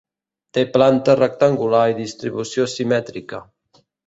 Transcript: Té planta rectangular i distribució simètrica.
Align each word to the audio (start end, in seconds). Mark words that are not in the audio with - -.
Té 0.57 0.61
planta 0.77 1.15
rectangular 1.19 1.83
i 1.93 1.95
distribució 2.01 2.67
simètrica. 2.73 3.45